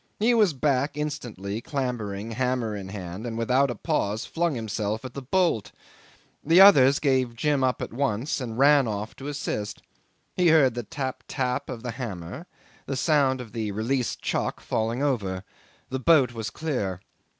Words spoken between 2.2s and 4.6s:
hammer in hand, and without a pause flung